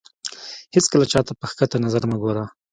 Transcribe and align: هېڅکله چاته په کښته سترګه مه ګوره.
هېڅکله 0.75 1.05
چاته 1.11 1.31
په 1.39 1.45
کښته 1.49 1.77
سترګه 1.93 2.05
مه 2.09 2.17
ګوره. 2.21 2.43